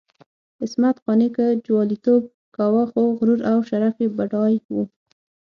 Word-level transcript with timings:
عصمت 0.61 0.95
قانع 1.05 1.27
که 1.35 1.45
جواليتوب 1.65 2.23
کاوه، 2.55 2.83
خو 2.91 3.01
غرور 3.17 3.39
او 3.51 3.57
شرف 3.69 3.95
یې 4.03 4.07
بډای 4.17 4.55
وو. 4.71 4.83